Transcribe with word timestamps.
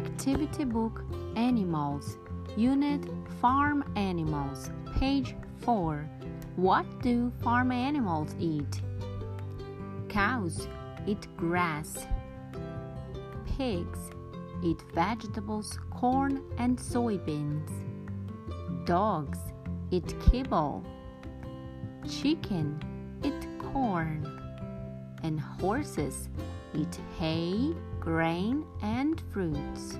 Activity 0.00 0.64
Book 0.64 1.04
Animals, 1.36 2.16
Unit 2.56 3.04
Farm 3.38 3.84
Animals, 3.96 4.70
page 4.98 5.34
4. 5.58 6.08
What 6.56 6.86
do 7.02 7.30
farm 7.42 7.70
animals 7.70 8.34
eat? 8.38 8.80
Cows 10.08 10.68
eat 11.06 11.26
grass. 11.36 12.06
Pigs 13.44 14.10
eat 14.62 14.82
vegetables, 14.94 15.78
corn, 15.90 16.42
and 16.56 16.78
soybeans. 16.78 17.70
Dogs 18.86 19.40
eat 19.90 20.14
kibble. 20.30 20.82
Chicken 22.08 22.80
eat 23.22 23.46
corn. 23.58 24.24
And 25.22 25.38
horses 25.38 26.30
eat 26.74 26.98
hay, 27.18 27.74
grain, 28.00 28.64
and 28.82 29.22
fruits. 29.32 29.98